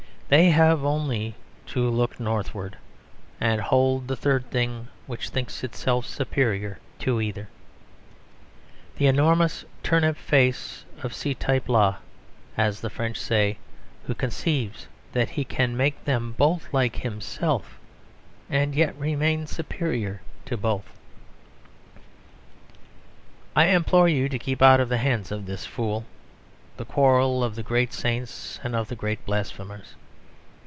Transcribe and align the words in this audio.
They 0.33 0.49
have 0.51 0.85
only 0.85 1.35
to 1.65 1.89
look 1.89 2.17
northward 2.17 2.77
and 3.41 3.59
hold 3.59 4.07
the 4.07 4.15
third 4.15 4.49
thing, 4.49 4.87
which 5.05 5.27
thinks 5.27 5.61
itself 5.61 6.05
superior 6.05 6.79
to 6.99 7.19
either: 7.19 7.49
the 8.95 9.07
enormous 9.07 9.65
turnip 9.83 10.15
face 10.15 10.85
of 11.03 11.13
ce 11.13 11.35
type 11.37 11.67
là, 11.67 11.97
as 12.55 12.79
the 12.79 12.89
French 12.89 13.17
say, 13.19 13.57
who 14.07 14.15
conceives 14.15 14.87
that 15.11 15.31
he 15.31 15.43
can 15.43 15.75
make 15.75 16.01
them 16.05 16.33
both 16.37 16.73
like 16.73 16.95
himself 16.95 17.77
and 18.49 18.73
yet 18.73 18.97
remain 18.97 19.47
superior 19.47 20.21
to 20.45 20.55
both. 20.55 20.97
I 23.53 23.65
implore 23.65 24.07
you 24.07 24.29
to 24.29 24.39
keep 24.39 24.61
out 24.61 24.79
of 24.79 24.87
the 24.87 24.95
hands 24.99 25.29
of 25.29 25.45
this 25.45 25.65
Fool 25.65 26.05
the 26.77 26.85
quarrel 26.85 27.43
of 27.43 27.55
the 27.55 27.63
great 27.63 27.91
saints 27.91 28.61
and 28.63 28.73
of 28.77 28.87
the 28.87 28.95
great 28.95 29.25
blasphemers. 29.25 29.95